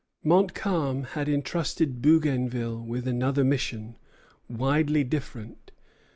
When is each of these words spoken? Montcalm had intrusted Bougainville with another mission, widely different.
Montcalm 0.23 1.03
had 1.03 1.29
intrusted 1.29 2.01
Bougainville 2.01 2.81
with 2.83 3.07
another 3.07 3.43
mission, 3.43 3.97
widely 4.49 5.03
different. 5.03 5.71